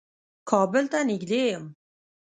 [0.49, 1.65] کابل ته نېږدې يم.